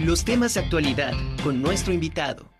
Los 0.00 0.26
temas 0.26 0.52
de 0.52 0.60
actualidad 0.60 1.14
con 1.42 1.62
nuestro 1.62 1.94
invitado. 1.94 2.50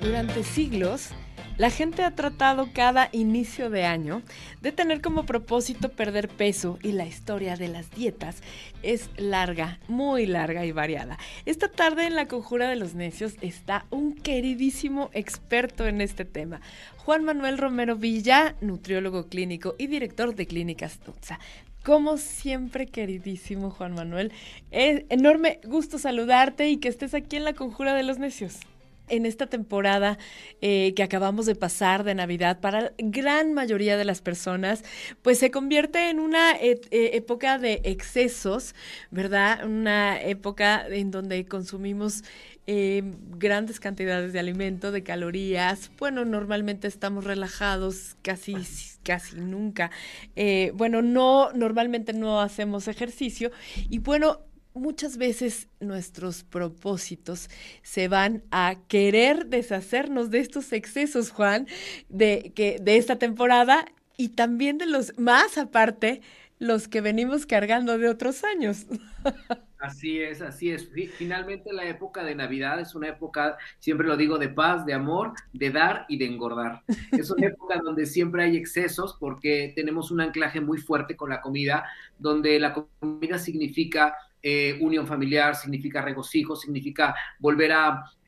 Durante 0.00 0.44
siglos, 0.44 1.08
la 1.56 1.70
gente 1.70 2.04
ha 2.04 2.14
tratado 2.14 2.68
cada 2.72 3.08
inicio 3.10 3.68
de 3.68 3.84
año 3.84 4.22
de 4.60 4.70
tener 4.70 5.00
como 5.00 5.26
propósito 5.26 5.88
perder 5.88 6.28
peso 6.28 6.78
y 6.84 6.92
la 6.92 7.04
historia 7.04 7.56
de 7.56 7.66
las 7.66 7.90
dietas 7.90 8.42
es 8.84 9.10
larga, 9.16 9.80
muy 9.88 10.26
larga 10.26 10.64
y 10.64 10.70
variada. 10.70 11.18
Esta 11.46 11.68
tarde 11.68 12.06
en 12.06 12.14
la 12.14 12.28
Conjura 12.28 12.68
de 12.68 12.76
los 12.76 12.94
Necios 12.94 13.34
está 13.40 13.84
un 13.90 14.14
queridísimo 14.14 15.10
experto 15.14 15.84
en 15.84 16.00
este 16.00 16.24
tema, 16.24 16.60
Juan 16.96 17.24
Manuel 17.24 17.58
Romero 17.58 17.96
Villa, 17.96 18.54
nutriólogo 18.60 19.26
clínico 19.26 19.74
y 19.78 19.88
director 19.88 20.36
de 20.36 20.46
Clínicas 20.46 21.00
Tutsa. 21.00 21.40
Como 21.84 22.16
siempre, 22.16 22.86
queridísimo 22.86 23.70
Juan 23.70 23.92
Manuel, 23.92 24.32
es 24.70 25.04
enorme 25.10 25.60
gusto 25.64 25.98
saludarte 25.98 26.70
y 26.70 26.78
que 26.78 26.88
estés 26.88 27.12
aquí 27.12 27.36
en 27.36 27.44
la 27.44 27.52
Conjura 27.52 27.92
de 27.94 28.02
los 28.02 28.18
Necios 28.18 28.60
en 29.08 29.26
esta 29.26 29.48
temporada 29.48 30.16
eh, 30.62 30.94
que 30.96 31.02
acabamos 31.02 31.44
de 31.44 31.54
pasar 31.54 32.04
de 32.04 32.14
Navidad 32.14 32.60
para 32.60 32.80
la 32.80 32.92
gran 32.98 33.52
mayoría 33.52 33.98
de 33.98 34.06
las 34.06 34.22
personas, 34.22 34.82
pues 35.20 35.38
se 35.38 35.50
convierte 35.50 36.08
en 36.08 36.20
una 36.20 36.52
e, 36.52 36.80
e, 36.90 37.16
época 37.16 37.58
de 37.58 37.82
excesos, 37.84 38.74
¿verdad? 39.10 39.66
Una 39.66 40.22
época 40.22 40.86
en 40.88 41.10
donde 41.10 41.44
consumimos 41.44 42.24
eh, 42.66 43.02
grandes 43.36 43.78
cantidades 43.78 44.32
de 44.32 44.38
alimento, 44.38 44.90
de 44.90 45.02
calorías. 45.02 45.90
Bueno, 45.98 46.24
normalmente 46.24 46.88
estamos 46.88 47.24
relajados 47.24 48.16
casi, 48.22 48.54
casi 49.02 49.36
nunca. 49.36 49.90
Eh, 50.36 50.72
bueno, 50.74 51.02
no, 51.02 51.52
normalmente 51.52 52.12
no 52.12 52.40
hacemos 52.40 52.88
ejercicio 52.88 53.50
y 53.90 53.98
bueno, 53.98 54.40
muchas 54.74 55.16
veces 55.16 55.68
nuestros 55.80 56.42
propósitos 56.44 57.48
se 57.82 58.08
van 58.08 58.42
a 58.50 58.76
querer 58.88 59.46
deshacernos 59.46 60.30
de 60.30 60.40
estos 60.40 60.72
excesos, 60.72 61.30
Juan, 61.30 61.66
de, 62.08 62.52
que, 62.54 62.78
de 62.80 62.96
esta 62.96 63.16
temporada 63.16 63.86
y 64.16 64.30
también 64.30 64.78
de 64.78 64.86
los 64.86 65.18
más 65.18 65.58
aparte, 65.58 66.22
los 66.58 66.88
que 66.88 67.00
venimos 67.00 67.46
cargando 67.46 67.98
de 67.98 68.08
otros 68.08 68.44
años. 68.44 68.86
Así 69.84 70.18
es, 70.18 70.40
así 70.40 70.70
es. 70.70 70.88
Finalmente 71.18 71.70
la 71.70 71.84
época 71.84 72.24
de 72.24 72.34
Navidad 72.34 72.80
es 72.80 72.94
una 72.94 73.08
época, 73.08 73.58
siempre 73.80 74.06
lo 74.06 74.16
digo, 74.16 74.38
de 74.38 74.48
paz, 74.48 74.86
de 74.86 74.94
amor, 74.94 75.34
de 75.52 75.70
dar 75.70 76.06
y 76.08 76.16
de 76.16 76.24
engordar. 76.24 76.82
Es 77.12 77.30
una 77.30 77.46
época 77.48 77.78
donde 77.84 78.06
siempre 78.06 78.44
hay 78.44 78.56
excesos 78.56 79.14
porque 79.20 79.74
tenemos 79.76 80.10
un 80.10 80.22
anclaje 80.22 80.62
muy 80.62 80.78
fuerte 80.78 81.16
con 81.16 81.28
la 81.28 81.42
comida, 81.42 81.84
donde 82.18 82.58
la 82.58 82.72
comida 82.72 83.36
significa 83.36 84.16
eh, 84.46 84.76
unión 84.82 85.06
familiar, 85.06 85.56
significa 85.56 86.02
regocijo, 86.02 86.54
significa 86.54 87.14
volver 87.38 87.72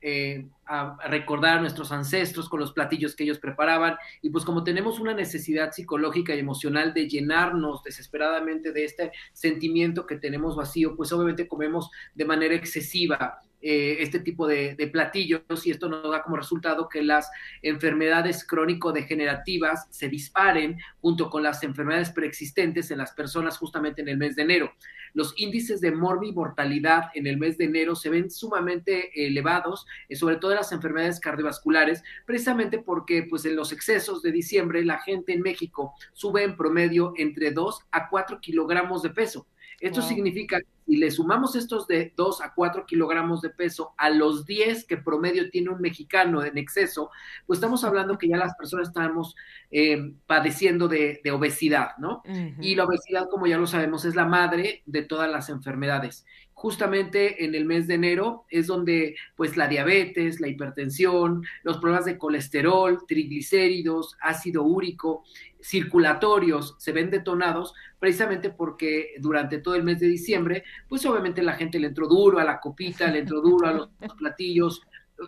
eh, 0.01 0.47
a, 0.65 0.97
recordar 1.07 1.59
a 1.59 1.61
nuestros 1.61 1.91
ancestros 1.91 2.49
con 2.49 2.59
los 2.59 2.73
platillos 2.73 3.15
que 3.15 3.23
ellos 3.23 3.37
preparaban. 3.37 3.97
Y 4.23 4.31
pues 4.31 4.43
como 4.43 4.63
tenemos 4.63 4.99
una 4.99 5.13
necesidad 5.13 5.71
psicológica 5.71 6.33
y 6.33 6.39
emocional 6.39 6.91
de 6.95 7.07
llenarnos 7.07 7.83
desesperadamente 7.83 8.71
de 8.71 8.85
este 8.85 9.11
sentimiento 9.31 10.07
que 10.07 10.15
tenemos 10.15 10.55
vacío, 10.55 10.95
pues 10.95 11.11
obviamente 11.11 11.47
comemos 11.47 11.91
de 12.15 12.25
manera 12.25 12.55
excesiva 12.55 13.43
eh, 13.69 14.01
este 14.01 14.21
tipo 14.21 14.47
de, 14.47 14.77
platillos 14.93 15.41
y 15.65 15.71
esto 15.71 15.89
nos 15.89 16.09
da 16.09 16.23
como 16.23 16.37
resultado 16.37 16.87
que 16.87 17.01
las 17.01 17.29
enfermedades 17.61 18.47
crónico-degenerativas 18.47 19.87
se 19.89 20.07
disparen 20.07 20.77
junto 21.01 21.29
con 21.29 21.43
las 21.43 21.61
enfermedades 21.63 22.11
preexistentes 22.11 22.91
en 22.91 22.99
las 22.99 23.11
personas 23.11 23.57
justamente 23.57 24.01
en 24.01 24.07
el 24.07 24.15
mes 24.15 24.37
de 24.37 24.43
enero. 24.43 24.71
Los 25.13 25.33
índices 25.35 25.81
de 25.81 25.91
mortalidad 25.91 27.09
en 27.13 27.27
el 27.27 27.35
mes 27.35 27.57
de 27.57 27.65
enero 27.65 27.97
se 27.97 28.09
ven 28.09 28.31
sumamente 28.31 29.27
elevados, 29.27 29.85
eh, 30.07 30.15
sobre 30.15 30.37
todo 30.37 30.51
en 30.51 30.59
las 30.59 30.71
enfermedades 30.71 31.19
cardiovasculares, 31.19 32.03
precisamente 32.25 32.79
porque 32.79 33.23
pues 33.29 33.43
en 33.43 33.57
los 33.57 33.73
excesos 33.73 34.21
de 34.21 34.31
diciembre 34.31 34.85
la 34.85 34.99
gente 34.99 35.33
en 35.33 35.41
México 35.41 35.93
sube 36.13 36.43
en 36.43 36.55
promedio 36.55 37.11
entre 37.17 37.51
2 37.51 37.81
a 37.91 38.07
4 38.07 38.39
kilogramos 38.39 39.01
de 39.01 39.09
peso. 39.09 39.45
Esto 39.79 40.01
significa 40.01 40.59
que 40.59 40.65
si 40.87 40.97
le 40.97 41.11
sumamos 41.11 41.55
estos 41.55 41.87
de 41.87 42.13
2 42.15 42.41
a 42.41 42.53
4 42.53 42.85
kilogramos 42.85 43.41
de 43.41 43.49
peso 43.49 43.93
a 43.97 44.09
los 44.09 44.45
10 44.45 44.85
que 44.85 44.97
promedio 44.97 45.49
tiene 45.49 45.69
un 45.69 45.81
mexicano 45.81 46.43
en 46.43 46.57
exceso, 46.57 47.11
pues 47.45 47.57
estamos 47.57 47.83
hablando 47.83 48.17
que 48.17 48.27
ya 48.27 48.37
las 48.37 48.55
personas 48.55 48.87
estamos 48.87 49.35
eh, 49.69 50.13
padeciendo 50.25 50.87
de, 50.87 51.21
obesidad, 51.31 51.97
¿no? 51.97 52.23
Y 52.61 52.75
la 52.75 52.85
obesidad, 52.85 53.27
como 53.29 53.47
ya 53.47 53.57
lo 53.57 53.67
sabemos, 53.67 54.05
es 54.05 54.15
la 54.15 54.25
madre 54.25 54.81
de 54.85 55.03
todas 55.03 55.29
las 55.29 55.49
enfermedades. 55.49 56.25
Justamente 56.53 57.45
en 57.45 57.53
el 57.53 57.65
mes 57.65 57.85
de 57.85 57.93
enero 57.93 58.45
es 58.49 58.65
donde 58.65 59.15
pues 59.35 59.57
la 59.57 59.67
diabetes, 59.67 60.39
la 60.39 60.47
hipertensión, 60.47 61.43
los 61.61 61.77
problemas 61.77 62.05
de 62.05 62.17
colesterol, 62.17 63.05
triglicéridos, 63.07 64.17
ácido 64.21 64.63
úrico, 64.63 65.23
circulatorios 65.67 66.75
se 66.77 66.93
ven 66.93 67.09
detonados 67.09 67.73
precisamente 67.99 68.49
porque 68.49 69.15
durante 69.19 69.57
todo 69.57 69.75
el 69.75 69.83
mes 69.83 69.99
de 69.99 70.07
diciembre 70.07 70.63
pues 70.87 71.05
obviamente 71.05 71.43
la 71.43 71.53
gente 71.53 71.77
le 71.77 71.87
entró 71.87 72.07
duro 72.07 72.39
a 72.39 72.45
la 72.45 72.61
copita, 72.61 73.11
le 73.11 73.19
entró 73.19 73.41
duro 73.41 73.67
a 73.67 73.73
los 73.73 73.89
platillos, 74.17 74.81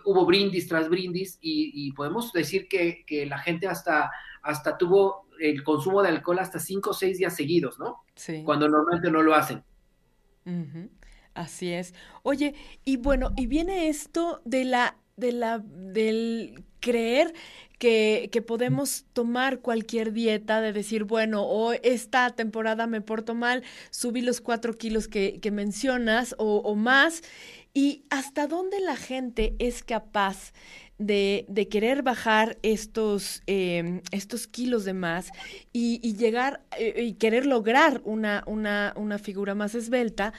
hubo 0.06 0.24
brindis 0.24 0.66
tras 0.66 0.88
brindis 0.88 1.38
y, 1.42 1.92
podemos 1.92 2.32
decir 2.32 2.68
que, 2.68 3.04
la 3.28 3.38
gente 3.38 3.66
hasta, 3.66 4.10
hasta 4.42 4.78
tuvo 4.78 5.26
el 5.38 5.62
consumo 5.62 6.02
de 6.02 6.08
alcohol 6.08 6.38
hasta 6.38 6.58
cinco 6.58 6.90
o 6.90 6.94
seis 6.94 7.18
días 7.18 7.36
seguidos, 7.36 7.78
¿no? 7.78 8.04
Sí. 8.14 8.42
Cuando 8.44 8.68
normalmente 8.68 9.10
no 9.10 9.22
lo 9.22 9.34
hacen. 9.34 9.62
Así 11.34 11.72
es. 11.72 11.94
Oye, 12.22 12.54
y 12.84 12.96
bueno, 12.96 13.32
y 13.36 13.46
viene 13.46 13.88
esto 13.88 14.40
de 14.44 14.64
la, 14.64 14.96
de 15.16 15.32
la, 15.32 15.58
del 15.58 16.64
creer 16.80 17.34
que, 17.78 18.28
que, 18.30 18.42
podemos 18.42 19.06
tomar 19.14 19.60
cualquier 19.60 20.12
dieta, 20.12 20.60
de 20.60 20.74
decir, 20.74 21.04
bueno, 21.04 21.44
o 21.44 21.72
esta 21.72 22.28
temporada 22.30 22.86
me 22.86 23.00
porto 23.00 23.34
mal, 23.34 23.62
subí 23.90 24.20
los 24.20 24.42
cuatro 24.42 24.74
kilos 24.74 25.08
que, 25.08 25.40
que 25.40 25.50
mencionas 25.50 26.34
o, 26.36 26.74
más, 26.74 27.22
y 27.72 28.04
hasta 28.10 28.46
dónde 28.46 28.80
la 28.80 28.96
gente 28.96 29.54
es 29.58 29.82
capaz 29.82 30.52
de, 30.98 31.46
de 31.48 31.68
querer 31.68 32.02
bajar 32.02 32.58
estos, 32.62 33.42
em, 33.46 34.02
estos 34.10 34.46
kilos 34.46 34.84
de 34.84 34.92
más 34.92 35.30
y, 35.72 36.00
y 36.02 36.16
llegar 36.16 36.62
eh, 36.78 37.02
y 37.02 37.14
querer 37.14 37.46
lograr 37.46 38.02
una, 38.04 38.44
una, 38.46 38.92
una 38.96 39.18
figura 39.18 39.54
más 39.54 39.74
esbelta 39.74 40.34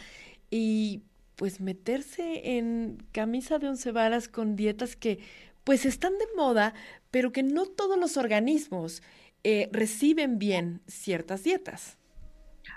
y 0.52 1.02
pues 1.36 1.60
meterse 1.60 2.58
en 2.58 3.04
camisa 3.12 3.58
de 3.58 3.70
once 3.70 3.92
varas 3.92 4.28
con 4.28 4.56
dietas 4.56 4.96
que 4.96 5.18
pues 5.64 5.86
están 5.86 6.18
de 6.18 6.26
moda, 6.36 6.74
pero 7.12 7.32
que 7.32 7.44
no 7.44 7.66
todos 7.66 7.98
los 7.98 8.18
organismos 8.18 9.02
eh, 9.44 9.70
reciben 9.72 10.40
bien 10.40 10.82
ciertas 10.88 11.44
dietas. 11.44 11.98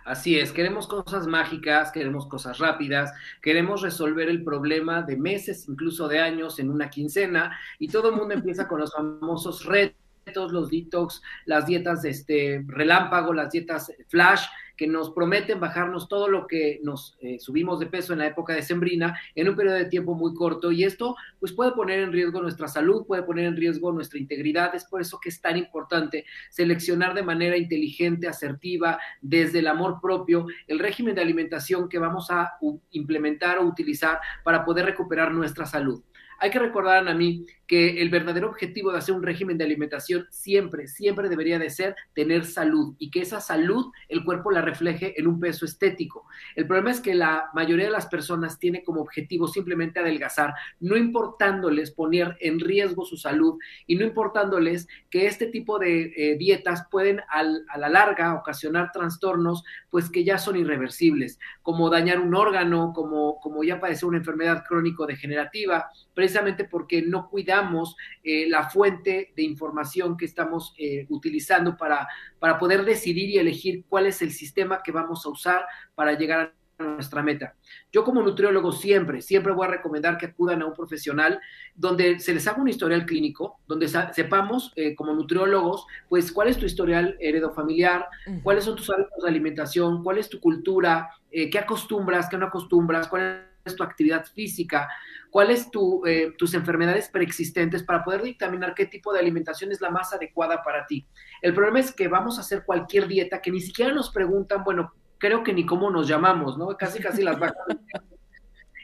Así 0.04 0.38
es, 0.38 0.52
queremos 0.52 0.86
cosas 0.86 1.26
mágicas, 1.26 1.90
queremos 1.92 2.26
cosas 2.26 2.58
rápidas, 2.58 3.12
queremos 3.42 3.82
resolver 3.82 4.28
el 4.28 4.44
problema 4.44 5.02
de 5.02 5.16
meses, 5.16 5.68
incluso 5.68 6.08
de 6.08 6.20
años 6.20 6.58
en 6.58 6.70
una 6.70 6.90
quincena, 6.90 7.58
y 7.78 7.88
todo 7.88 8.10
el 8.10 8.16
mundo 8.16 8.34
empieza 8.34 8.68
con 8.68 8.80
los 8.80 8.92
famosos 8.92 9.64
retos 9.64 10.04
los 10.26 10.70
detox, 10.70 11.22
las 11.44 11.66
dietas 11.66 12.02
de 12.02 12.10
este 12.10 12.64
relámpago, 12.66 13.32
las 13.34 13.50
dietas 13.50 13.92
flash, 14.08 14.46
que 14.76 14.86
nos 14.86 15.10
prometen 15.10 15.60
bajarnos 15.60 16.08
todo 16.08 16.28
lo 16.28 16.46
que 16.46 16.80
nos 16.82 17.16
eh, 17.20 17.38
subimos 17.38 17.78
de 17.80 17.86
peso 17.86 18.12
en 18.12 18.20
la 18.20 18.26
época 18.26 18.54
de 18.54 18.62
sembrina 18.62 19.18
en 19.34 19.48
un 19.48 19.56
periodo 19.56 19.76
de 19.76 19.86
tiempo 19.86 20.14
muy 20.14 20.34
corto 20.34 20.72
y 20.72 20.84
esto 20.84 21.16
pues 21.38 21.52
puede 21.52 21.72
poner 21.72 22.00
en 22.00 22.12
riesgo 22.12 22.42
nuestra 22.42 22.68
salud, 22.68 23.06
puede 23.06 23.22
poner 23.22 23.46
en 23.46 23.56
riesgo 23.56 23.92
nuestra 23.92 24.18
integridad, 24.18 24.74
es 24.74 24.84
por 24.84 25.00
eso 25.00 25.18
que 25.20 25.28
es 25.28 25.40
tan 25.40 25.56
importante 25.56 26.24
seleccionar 26.50 27.14
de 27.14 27.22
manera 27.22 27.56
inteligente, 27.56 28.28
asertiva, 28.28 28.98
desde 29.20 29.60
el 29.60 29.66
amor 29.66 30.00
propio, 30.00 30.46
el 30.66 30.78
régimen 30.78 31.14
de 31.14 31.22
alimentación 31.22 31.88
que 31.88 31.98
vamos 31.98 32.30
a 32.30 32.54
implementar 32.90 33.58
o 33.58 33.66
utilizar 33.66 34.20
para 34.42 34.64
poder 34.64 34.86
recuperar 34.86 35.32
nuestra 35.32 35.66
salud. 35.66 36.02
Hay 36.38 36.50
que 36.50 36.58
recordar 36.58 37.06
a 37.08 37.14
mí 37.14 37.46
que 37.66 38.02
el 38.02 38.10
verdadero 38.10 38.48
objetivo 38.48 38.92
de 38.92 38.98
hacer 38.98 39.14
un 39.14 39.22
régimen 39.22 39.56
de 39.56 39.64
alimentación 39.64 40.26
siempre, 40.30 40.88
siempre 40.88 41.28
debería 41.28 41.58
de 41.58 41.70
ser 41.70 41.96
tener 42.14 42.44
salud 42.44 42.94
y 42.98 43.10
que 43.10 43.20
esa 43.22 43.40
salud 43.40 43.90
el 44.08 44.24
cuerpo 44.24 44.50
la 44.50 44.60
refleje 44.64 45.18
en 45.18 45.26
un 45.26 45.40
peso 45.40 45.64
estético. 45.64 46.26
El 46.56 46.66
problema 46.66 46.90
es 46.90 47.00
que 47.00 47.14
la 47.14 47.50
mayoría 47.54 47.86
de 47.86 47.92
las 47.92 48.06
personas 48.06 48.58
tiene 48.58 48.82
como 48.82 49.00
objetivo 49.00 49.48
simplemente 49.48 50.00
adelgazar, 50.00 50.54
no 50.80 50.96
importándoles 50.96 51.90
poner 51.90 52.36
en 52.40 52.60
riesgo 52.60 53.04
su 53.04 53.16
salud 53.16 53.58
y 53.86 53.96
no 53.96 54.04
importándoles 54.04 54.88
que 55.10 55.26
este 55.26 55.46
tipo 55.46 55.78
de 55.78 56.12
eh, 56.16 56.36
dietas 56.38 56.86
pueden 56.90 57.20
a 57.28 57.42
la 57.78 57.88
larga 57.88 58.34
ocasionar 58.34 58.90
trastornos 58.92 59.64
pues 59.90 60.10
que 60.10 60.24
ya 60.24 60.38
son 60.38 60.56
irreversibles, 60.56 61.38
como 61.62 61.90
dañar 61.90 62.20
un 62.20 62.34
órgano, 62.34 62.92
como, 62.94 63.38
como 63.40 63.62
ya 63.62 63.80
padecer 63.80 64.06
una 64.06 64.18
enfermedad 64.18 64.64
crónico-degenerativa, 64.66 65.90
precisamente 66.14 66.64
porque 66.64 67.02
no 67.02 67.28
cuidamos 67.28 67.96
eh, 68.22 68.48
la 68.48 68.70
fuente 68.70 69.32
de 69.36 69.42
información 69.42 70.16
que 70.16 70.24
estamos 70.24 70.74
eh, 70.78 71.06
utilizando 71.08 71.76
para, 71.76 72.08
para 72.38 72.58
poder 72.58 72.84
decidir 72.84 73.28
y 73.30 73.38
elegir 73.38 73.84
cuál 73.88 74.06
es 74.06 74.22
el 74.22 74.32
sistema 74.32 74.82
que 74.82 74.92
vamos 74.92 75.26
a 75.26 75.28
usar 75.28 75.66
para 75.94 76.12
llegar 76.12 76.54
a 76.78 76.84
nuestra 76.84 77.22
meta. 77.22 77.54
Yo 77.92 78.04
como 78.04 78.22
nutriólogo 78.22 78.72
siempre, 78.72 79.22
siempre 79.22 79.52
voy 79.52 79.66
a 79.66 79.70
recomendar 79.70 80.18
que 80.18 80.26
acudan 80.26 80.62
a 80.62 80.66
un 80.66 80.74
profesional 80.74 81.40
donde 81.74 82.18
se 82.18 82.34
les 82.34 82.46
haga 82.48 82.60
un 82.60 82.68
historial 82.68 83.06
clínico, 83.06 83.60
donde 83.66 83.88
sepamos 83.88 84.72
eh, 84.76 84.94
como 84.94 85.12
nutriólogos, 85.12 85.86
pues 86.08 86.32
cuál 86.32 86.48
es 86.48 86.58
tu 86.58 86.66
historial 86.66 87.16
heredofamiliar, 87.20 88.06
cuáles 88.42 88.64
son 88.64 88.76
tus 88.76 88.90
hábitos 88.90 89.22
de 89.22 89.28
alimentación, 89.28 90.02
cuál 90.02 90.18
es 90.18 90.28
tu 90.28 90.40
cultura, 90.40 91.10
eh, 91.30 91.48
qué 91.50 91.58
acostumbras, 91.58 92.28
qué 92.28 92.38
no 92.38 92.46
acostumbras, 92.46 93.08
cuál 93.08 93.22
es 93.22 93.53
tu 93.72 93.82
actividad 93.82 94.26
física, 94.26 94.88
cuáles 95.30 95.70
tu, 95.70 96.04
eh, 96.04 96.34
tus 96.36 96.52
enfermedades 96.52 97.08
preexistentes 97.08 97.82
para 97.82 98.04
poder 98.04 98.22
dictaminar 98.22 98.74
qué 98.74 98.86
tipo 98.86 99.12
de 99.12 99.20
alimentación 99.20 99.72
es 99.72 99.80
la 99.80 99.90
más 99.90 100.12
adecuada 100.12 100.62
para 100.62 100.86
ti. 100.86 101.06
El 101.40 101.54
problema 101.54 101.80
es 101.80 101.92
que 101.92 102.08
vamos 102.08 102.36
a 102.36 102.42
hacer 102.42 102.64
cualquier 102.64 103.08
dieta 103.08 103.40
que 103.40 103.50
ni 103.50 103.60
siquiera 103.60 103.92
nos 103.92 104.10
preguntan, 104.10 104.62
bueno, 104.62 104.92
creo 105.18 105.42
que 105.42 105.54
ni 105.54 105.64
cómo 105.64 105.90
nos 105.90 106.06
llamamos, 106.06 106.58
¿no? 106.58 106.68
Casi, 106.76 107.00
casi 107.00 107.22
las 107.22 107.38
bajas. 107.38 107.56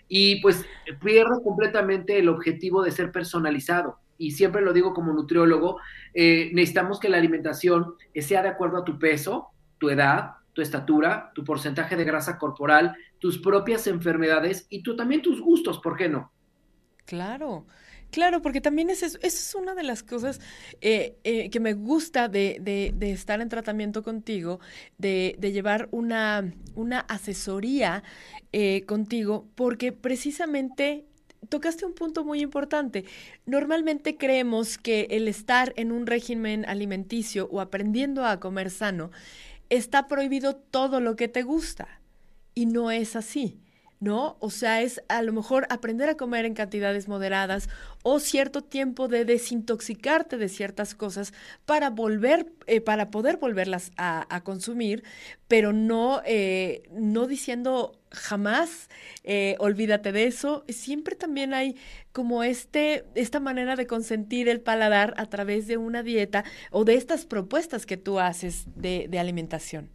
y 0.09 0.41
pues 0.41 0.65
pierde 1.03 1.43
completamente 1.45 2.19
el 2.19 2.29
objetivo 2.29 2.83
de 2.83 2.93
ser 2.93 3.13
personalizado. 3.13 3.99
Y 4.17 4.33
siempre 4.33 4.61
lo 4.61 4.73
digo 4.73 4.93
como 4.93 5.13
nutriólogo, 5.13 5.79
eh, 6.15 6.51
necesitamos 6.53 6.99
que 7.01 7.09
la 7.09 7.19
alimentación 7.19 7.95
sea 8.15 8.43
de 8.43 8.49
acuerdo 8.49 8.79
a 8.79 8.85
tu 8.85 8.99
peso, 8.99 9.49
tu 9.79 9.89
edad, 9.89 10.33
tu 10.53 10.63
estatura, 10.63 11.31
tu 11.35 11.45
porcentaje 11.45 11.97
de 11.97 12.05
grasa 12.05 12.39
corporal, 12.39 12.97
tus 13.19 13.39
propias 13.39 13.87
enfermedades 13.87 14.67
y 14.71 14.83
tú 14.83 14.97
también 14.97 15.23
tus 15.23 15.41
gustos, 15.41 15.79
¿por 15.81 15.97
qué 15.97 16.09
no? 16.09 16.33
Claro. 17.05 17.67
Claro, 18.11 18.43
porque 18.43 18.61
también 18.61 18.91
es 18.91 19.05
eso, 19.05 19.19
es 19.23 19.55
una 19.55 19.75
de 19.75 19.85
las 19.85 20.03
cosas 20.03 20.41
eh, 20.81 21.17
eh, 21.23 21.49
que 21.49 21.61
me 21.61 21.75
gusta 21.75 22.29
de, 22.29 22.59
de, 22.61 23.11
estar 23.13 23.41
en 23.41 23.49
tratamiento 23.49 24.03
contigo, 24.03 24.59
de, 24.99 25.37
de 25.39 25.53
llevar 25.53 25.89
una, 25.93 26.53
una 26.75 27.01
asesoría 27.01 28.03
eh, 28.53 28.85
contigo, 28.87 29.47
porque 29.55 29.93
precisamente 29.93 31.05
tocaste 31.49 31.87
un 31.87 31.95
punto 31.95 32.25
muy 32.25 32.41
importante. 32.41 33.05
Normalmente 33.47 34.17
creemos 34.17 34.77
que 34.77 35.07
el 35.11 35.29
estar 35.29 35.73
en 35.77 35.93
un 35.93 36.07
régimen 36.07 36.65
alimenticio 36.67 37.49
o 37.51 37.61
aprendiendo 37.61 38.25
a 38.25 38.41
comer 38.41 38.71
sano, 38.71 39.11
está 39.71 40.09
prohibido 40.09 40.57
todo 40.57 41.01
lo 41.01 41.17
que 41.17 41.29
te 41.29 41.43
gusta. 41.43 42.01
Y 42.55 42.67
no 42.67 42.91
es 42.91 43.17
así. 43.17 43.61
¿No? 44.01 44.39
O 44.41 44.51
sea, 44.51 44.81
es 44.81 45.03
a 45.09 45.23
lo 45.23 45.33
mejor 45.33 45.67
aprender 45.69 46.09
a 46.09 46.17
comer 46.17 46.47
en 46.47 46.55
cantidades 46.55 47.07
moderadas 47.07 47.69
o 48.03 48.19
cierto 48.19 48.63
tiempo 48.63 49.09
de 49.09 49.27
desintoxicarte 49.27 50.39
de 50.39 50.49
ciertas 50.49 50.95
cosas 50.95 51.35
para 51.67 51.91
volver, 51.91 52.47
eh, 52.67 52.81
para 52.81 53.11
poder 53.11 53.37
volverlas 53.37 53.93
a, 53.97 54.41
consumir, 54.43 55.05
pero 55.49 55.75
no, 55.75 56.23
eh, 56.25 56.83
no 56.93 57.27
diciendo 57.27 58.01
jamás 58.11 58.89
eh, 59.23 59.57
olvídate 59.59 60.13
de 60.13 60.25
eso. 60.25 60.65
Siempre 60.69 61.15
también 61.15 61.53
hay 61.53 61.77
como 62.13 62.43
este, 62.43 63.05
esta 63.15 63.39
manera 63.39 63.77
de 63.77 63.87
consentir 63.87 64.49
el 64.49 64.63
paladar 64.63 65.13
a 65.19 65.27
través 65.27 65.67
de 65.67 65.77
una 65.77 66.03
dieta 66.03 66.45
o 66.71 66.85
de 66.85 66.95
estas 66.95 67.27
propuestas 67.27 67.85
que 67.85 67.99
tú 67.99 68.19
haces 68.19 68.65
de, 68.77 69.07
de 69.11 69.19
alimentación. 69.19 69.91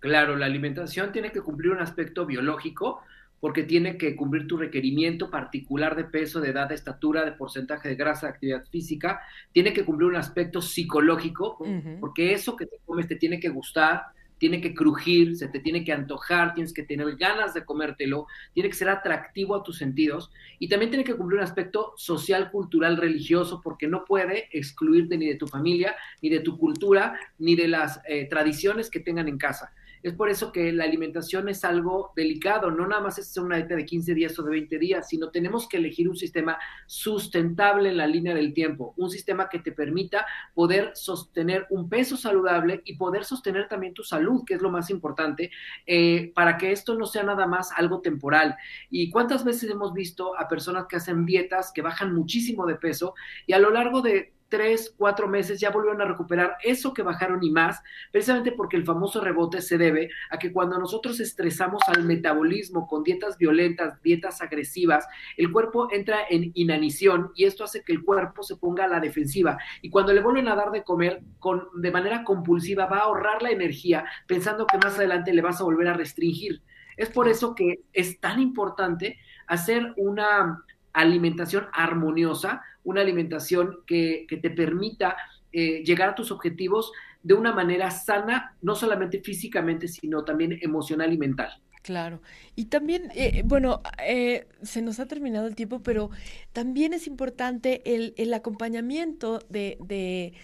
Claro, 0.00 0.36
la 0.36 0.46
alimentación 0.46 1.12
tiene 1.12 1.32
que 1.32 1.40
cumplir 1.40 1.72
un 1.72 1.80
aspecto 1.80 2.26
biológico, 2.26 3.02
porque 3.40 3.62
tiene 3.64 3.98
que 3.98 4.16
cumplir 4.16 4.46
tu 4.46 4.56
requerimiento 4.56 5.30
particular 5.30 5.96
de 5.96 6.04
peso, 6.04 6.40
de 6.40 6.50
edad, 6.50 6.68
de 6.68 6.74
estatura, 6.74 7.24
de 7.24 7.32
porcentaje 7.32 7.88
de 7.88 7.94
grasa, 7.94 8.26
de 8.26 8.32
actividad 8.32 8.64
física, 8.66 9.20
tiene 9.52 9.72
que 9.72 9.84
cumplir 9.84 10.08
un 10.08 10.16
aspecto 10.16 10.62
psicológico, 10.62 11.58
porque 12.00 12.32
eso 12.32 12.56
que 12.56 12.66
te 12.66 12.76
comes 12.84 13.06
te 13.06 13.16
tiene 13.16 13.38
que 13.38 13.48
gustar, 13.48 14.06
tiene 14.38 14.60
que 14.60 14.74
crujir, 14.74 15.36
se 15.36 15.48
te 15.48 15.60
tiene 15.60 15.84
que 15.84 15.92
antojar, 15.92 16.54
tienes 16.54 16.72
que 16.72 16.82
tener 16.82 17.16
ganas 17.16 17.54
de 17.54 17.64
comértelo, 17.64 18.26
tiene 18.52 18.68
que 18.68 18.74
ser 18.74 18.88
atractivo 18.88 19.54
a 19.54 19.62
tus 19.62 19.78
sentidos. 19.78 20.30
Y 20.58 20.68
también 20.68 20.90
tiene 20.90 21.04
que 21.04 21.14
cumplir 21.14 21.38
un 21.38 21.44
aspecto 21.44 21.94
social, 21.96 22.50
cultural, 22.50 22.96
religioso, 22.96 23.60
porque 23.62 23.88
no 23.88 24.04
puede 24.04 24.48
excluirte 24.52 25.16
ni 25.16 25.26
de 25.26 25.36
tu 25.36 25.46
familia, 25.46 25.96
ni 26.20 26.28
de 26.28 26.40
tu 26.40 26.58
cultura, 26.58 27.18
ni 27.38 27.56
de 27.56 27.68
las 27.68 28.00
eh, 28.08 28.26
tradiciones 28.28 28.90
que 28.90 29.00
tengan 29.00 29.28
en 29.28 29.38
casa. 29.38 29.72
Es 30.02 30.14
por 30.14 30.30
eso 30.30 30.52
que 30.52 30.72
la 30.72 30.84
alimentación 30.84 31.48
es 31.48 31.64
algo 31.64 32.12
delicado, 32.14 32.70
no 32.70 32.86
nada 32.86 33.02
más 33.02 33.18
es 33.18 33.36
una 33.36 33.56
dieta 33.56 33.76
de 33.76 33.84
15 33.84 34.14
días 34.14 34.38
o 34.38 34.42
de 34.42 34.50
20 34.50 34.78
días, 34.78 35.08
sino 35.08 35.30
tenemos 35.30 35.68
que 35.68 35.78
elegir 35.78 36.08
un 36.08 36.16
sistema 36.16 36.58
sustentable 36.86 37.88
en 37.88 37.96
la 37.96 38.06
línea 38.06 38.34
del 38.34 38.52
tiempo, 38.52 38.94
un 38.96 39.10
sistema 39.10 39.48
que 39.48 39.58
te 39.58 39.72
permita 39.72 40.26
poder 40.54 40.92
sostener 40.94 41.66
un 41.70 41.88
peso 41.88 42.16
saludable 42.16 42.82
y 42.84 42.96
poder 42.96 43.24
sostener 43.24 43.68
también 43.68 43.94
tu 43.94 44.02
salud, 44.02 44.44
que 44.46 44.54
es 44.54 44.62
lo 44.62 44.70
más 44.70 44.90
importante, 44.90 45.50
eh, 45.86 46.32
para 46.34 46.56
que 46.56 46.72
esto 46.72 46.96
no 46.96 47.06
sea 47.06 47.22
nada 47.22 47.46
más 47.46 47.72
algo 47.72 48.00
temporal. 48.00 48.56
¿Y 48.90 49.10
cuántas 49.10 49.44
veces 49.44 49.70
hemos 49.70 49.92
visto 49.92 50.38
a 50.38 50.48
personas 50.48 50.86
que 50.88 50.96
hacen 50.96 51.26
dietas, 51.26 51.72
que 51.72 51.82
bajan 51.82 52.14
muchísimo 52.14 52.66
de 52.66 52.76
peso 52.76 53.14
y 53.46 53.52
a 53.52 53.58
lo 53.58 53.70
largo 53.70 54.02
de 54.02 54.35
tres, 54.48 54.94
cuatro 54.96 55.28
meses 55.28 55.60
ya 55.60 55.70
volvieron 55.70 56.00
a 56.00 56.04
recuperar 56.04 56.56
eso 56.62 56.94
que 56.94 57.02
bajaron 57.02 57.42
y 57.42 57.50
más, 57.50 57.82
precisamente 58.12 58.52
porque 58.52 58.76
el 58.76 58.84
famoso 58.84 59.20
rebote 59.20 59.60
se 59.60 59.78
debe 59.78 60.10
a 60.30 60.38
que 60.38 60.52
cuando 60.52 60.78
nosotros 60.78 61.20
estresamos 61.20 61.82
al 61.88 62.04
metabolismo 62.04 62.86
con 62.86 63.02
dietas 63.02 63.38
violentas, 63.38 64.00
dietas 64.02 64.40
agresivas, 64.40 65.06
el 65.36 65.50
cuerpo 65.50 65.88
entra 65.92 66.20
en 66.28 66.52
inanición 66.54 67.32
y 67.34 67.44
esto 67.44 67.64
hace 67.64 67.82
que 67.82 67.92
el 67.92 68.04
cuerpo 68.04 68.42
se 68.42 68.56
ponga 68.56 68.84
a 68.84 68.88
la 68.88 69.00
defensiva 69.00 69.58
y 69.82 69.90
cuando 69.90 70.12
le 70.12 70.22
vuelven 70.22 70.48
a 70.48 70.56
dar 70.56 70.70
de 70.70 70.84
comer 70.84 71.22
con, 71.38 71.68
de 71.76 71.90
manera 71.90 72.24
compulsiva 72.24 72.86
va 72.86 72.98
a 72.98 73.02
ahorrar 73.02 73.42
la 73.42 73.50
energía 73.50 74.04
pensando 74.26 74.66
que 74.66 74.78
más 74.78 74.96
adelante 74.96 75.32
le 75.32 75.42
vas 75.42 75.60
a 75.60 75.64
volver 75.64 75.88
a 75.88 75.94
restringir. 75.94 76.62
Es 76.96 77.10
por 77.10 77.28
eso 77.28 77.54
que 77.54 77.80
es 77.92 78.20
tan 78.20 78.40
importante 78.40 79.18
hacer 79.46 79.92
una 79.96 80.64
alimentación 80.96 81.66
armoniosa, 81.72 82.62
una 82.84 83.02
alimentación 83.02 83.78
que, 83.86 84.26
te 84.28 84.50
permita 84.50 85.16
eh, 85.52 85.82
llegar 85.84 86.10
a 86.10 86.14
tus 86.14 86.30
objetivos 86.30 86.92
de 87.22 87.34
una 87.34 87.52
manera 87.52 87.90
sana, 87.90 88.56
no 88.62 88.74
solamente 88.74 89.20
físicamente, 89.20 89.88
sino 89.88 90.24
también 90.24 90.58
emocional 90.62 91.12
y 91.12 91.18
mental. 91.18 91.50
Claro. 91.86 92.20
Y 92.56 92.64
también, 92.64 93.12
eh, 93.14 93.42
bueno, 93.44 93.80
eh, 94.04 94.48
se 94.62 94.82
nos 94.82 94.98
ha 94.98 95.06
terminado 95.06 95.46
el 95.46 95.54
tiempo, 95.54 95.84
pero 95.84 96.10
también 96.52 96.92
es 96.92 97.06
importante 97.06 97.94
el, 97.94 98.12
el 98.16 98.34
acompañamiento 98.34 99.38
de, 99.48 100.34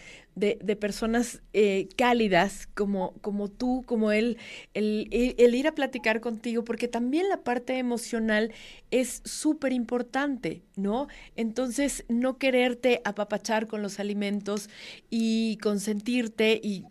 personas 0.81 1.43
eh, 1.53 1.89
cálidas 1.97 2.69
como, 2.75 3.13
como 3.21 3.49
tú, 3.49 3.83
como 3.87 4.13
él, 4.13 4.39
el, 4.75 5.09
el, 5.11 5.55
ir 5.55 5.67
a 5.69 5.75
platicar 5.75 6.21
contigo, 6.21 6.65
porque 6.65 6.89
también 6.89 7.29
la 7.29 7.43
parte 7.43 7.79
emocional 7.79 8.53
es 8.91 9.21
súper 9.25 9.73
importante, 9.73 10.63
¿no? 10.77 11.09
Entonces, 11.37 12.05
no 12.09 12.39
quererte 12.39 13.01
apapachar 13.05 13.67
con 13.67 13.83
los 13.83 14.01
alimentos 14.01 14.71
y 15.11 15.59
consentirte 15.59 16.61
y 16.63 16.85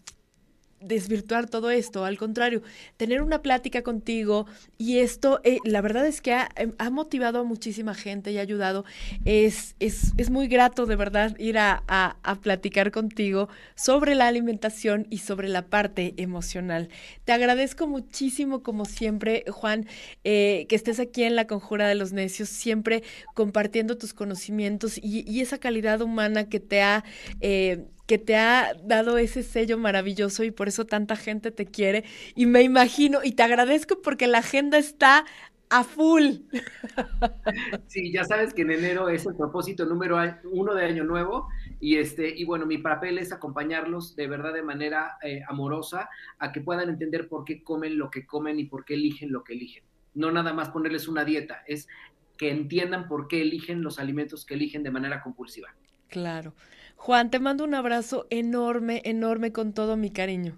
desvirtuar 0.81 1.50
todo 1.50 1.69
esto, 1.69 2.05
al 2.05 2.17
contrario, 2.17 2.61
tener 2.97 3.21
una 3.21 3.41
plática 3.41 3.81
contigo 3.83 4.47
y 4.77 4.97
esto, 4.97 5.39
eh, 5.43 5.59
la 5.63 5.81
verdad 5.81 6.05
es 6.05 6.21
que 6.21 6.35
em, 6.55 6.73
ha, 6.77 6.89
motivado 6.89 7.39
a 7.39 7.43
muchísima 7.43 7.93
gente 7.93 8.31
y 8.31 8.38
ha 8.38 8.41
ayudado. 8.41 8.83
Es, 9.25 9.75
es, 9.79 10.13
es 10.17 10.29
muy 10.29 10.47
grato 10.47 10.85
de 10.85 10.95
verdad 10.95 11.38
ir 11.39 11.57
a, 11.57 11.83
a, 11.88 12.35
platicar 12.41 12.91
contigo 12.91 13.50
sobre 13.75 14.15
la 14.15 14.27
alimentación 14.27 15.07
y 15.09 15.19
sobre 15.19 15.50
la 15.50 15.67
parte 15.67 16.13
emocional. 16.17 16.89
Te 17.25 17.31
agradezco 17.31 17.88
muchísimo, 17.88 18.63
como 18.63 18.85
siempre, 18.85 19.43
Juan, 19.50 19.88
eh, 20.23 20.65
que 20.69 20.75
estés 20.75 21.00
aquí 21.00 21.23
en 21.23 21.35
la 21.35 21.45
Conjura 21.45 21.88
de 21.88 21.95
los 21.95 22.13
Necios, 22.13 22.50
siempre 22.50 23.03
compartiendo 23.33 23.97
tus 23.97 24.13
conocimientos 24.13 24.97
y, 25.01 25.41
esa 25.41 25.57
calidad 25.57 26.01
humana 26.01 26.50
que 26.50 26.59
te 26.59 26.81
ha... 26.81 27.03
Eh, 27.39 27.85
que 28.12 28.18
te 28.18 28.36
ha 28.36 28.74
dado 28.84 29.18
ese 29.18 29.41
sello 29.41 29.77
maravilloso 29.77 30.44
y 30.44 30.51
por 30.51 30.68
eso 30.68 30.86
tanta 30.86 31.15
gente 31.15 31.50
te 31.50 31.65
quiere. 31.65 32.03
Y 32.36 32.46
me 32.46 32.62
imagino, 32.62 33.20
y 33.24 33.32
te 33.32 33.44
agradezco 33.44 34.01
porque 34.01 34.27
la 34.27 34.39
agenda 34.39 34.77
está 34.77 35.24
a 35.70 35.86
full. 35.86 36.25
Sí, 37.88 38.12
ya 38.12 38.25
sabes 38.25 38.53
que 38.53 38.63
en 38.63 38.72
enero 38.72 39.08
es 39.08 39.25
el 39.25 39.38
propósito 39.38 39.86
número 39.86 40.18
uno 40.44 40.75
de 40.75 40.86
Año 40.86 41.06
Nuevo 41.06 41.48
y 41.80 41.98
este 41.98 42.27
y 42.38 42.44
bueno, 42.44 42.65
mi 42.65 42.80
papel 42.80 43.18
es 43.18 43.32
acompañarlos 43.32 44.18
de 44.18 44.27
verdad 44.27 44.53
de 44.53 44.63
manera 44.63 45.18
eh, 45.24 45.41
amorosa 45.48 46.10
a 46.38 46.51
que 46.51 46.60
puedan 46.60 46.89
entender 46.89 47.30
por 47.30 47.46
qué 47.46 47.63
comen 47.63 47.98
lo 47.98 48.10
que 48.10 48.25
comen 48.25 48.60
y 48.60 48.65
por 48.65 48.84
qué 48.84 48.96
eligen 48.96 49.32
lo 49.32 49.46
que 49.46 49.53
eligen. 49.53 49.86
No 50.13 50.34
nada 50.34 50.51
más 50.51 50.70
ponerles 50.70 51.08
una 51.08 51.24
dieta, 51.24 51.63
es 51.65 51.88
que 52.38 52.51
entiendan 52.51 53.08
por 53.08 53.30
qué 53.30 53.41
eligen 53.41 53.82
los 53.82 54.00
alimentos 54.00 54.46
que 54.46 54.56
eligen 54.56 54.84
de 54.84 54.91
manera 54.91 55.22
compulsiva. 55.22 55.70
Claro. 56.12 56.53
Juan, 56.98 57.32
te 57.32 57.39
mando 57.39 57.63
un 57.63 57.74
abrazo 57.74 58.27
enorme, 58.30 59.01
enorme 59.06 59.53
con 59.53 59.72
todo 59.74 59.96
mi 59.96 60.12
cariño. 60.12 60.58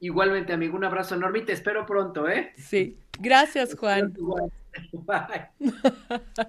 Igualmente, 0.00 0.52
amigo, 0.52 0.76
un 0.76 0.84
abrazo 0.84 1.14
enorme 1.14 1.38
y 1.38 1.44
te 1.44 1.52
espero 1.52 1.86
pronto, 1.86 2.28
¿eh? 2.28 2.52
Sí. 2.56 2.98
Gracias, 3.20 3.76
Juan. 3.76 4.12
Bye. 4.92 5.48